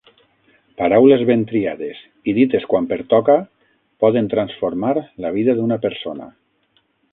[0.81, 1.99] Paraules ben triades
[2.33, 3.37] i dites quan pertoca
[4.05, 4.95] poden transformar
[5.27, 6.31] la vida d'una persona.